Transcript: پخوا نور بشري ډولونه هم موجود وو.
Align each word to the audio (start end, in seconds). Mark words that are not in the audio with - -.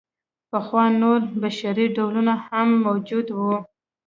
پخوا 0.49 0.83
نور 1.01 1.21
بشري 1.41 1.85
ډولونه 1.95 2.33
هم 2.47 2.69
موجود 2.85 3.27
وو. 3.37 3.55